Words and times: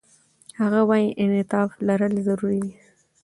هغه 0.59 0.79
وايي، 0.89 1.07
انعطاف 1.23 1.69
لرل 1.87 2.13
ضروري 2.27 2.59
دي. 2.65 2.73